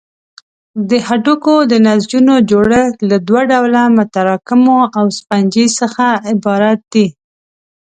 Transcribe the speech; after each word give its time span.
د 0.89 0.91
هډوکو 1.07 1.55
د 1.71 1.73
نسجونو 1.87 2.35
جوړښت 2.49 2.95
له 3.09 3.17
دوه 3.27 3.41
ډوله 3.51 3.81
متراکمو 3.97 4.79
او 4.97 5.05
سفنجي 5.17 5.67
څخه 5.79 6.05
عبارت 6.31 6.79
دی. 6.93 7.07